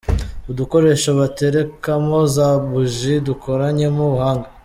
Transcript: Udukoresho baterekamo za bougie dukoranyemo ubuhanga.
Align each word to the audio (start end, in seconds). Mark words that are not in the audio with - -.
Udukoresho 0.51 1.09
baterekamo 1.19 2.17
za 2.35 2.47
bougie 2.67 3.17
dukoranyemo 3.27 4.01
ubuhanga. 4.09 4.47